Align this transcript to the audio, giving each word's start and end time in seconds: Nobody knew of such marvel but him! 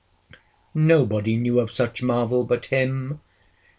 Nobody 0.73 1.35
knew 1.37 1.59
of 1.59 1.69
such 1.69 2.01
marvel 2.01 2.43
but 2.43 2.65
him! 2.65 3.21